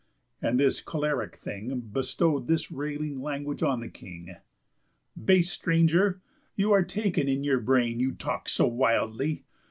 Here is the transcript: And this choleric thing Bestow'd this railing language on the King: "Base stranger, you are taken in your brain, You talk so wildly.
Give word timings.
And 0.41 0.59
this 0.59 0.81
choleric 0.81 1.37
thing 1.37 1.79
Bestow'd 1.79 2.47
this 2.47 2.71
railing 2.71 3.21
language 3.21 3.61
on 3.61 3.81
the 3.81 3.87
King: 3.87 4.35
"Base 5.25 5.51
stranger, 5.51 6.23
you 6.55 6.71
are 6.71 6.81
taken 6.81 7.27
in 7.29 7.43
your 7.43 7.59
brain, 7.59 7.99
You 7.99 8.13
talk 8.13 8.49
so 8.49 8.65
wildly. 8.65 9.43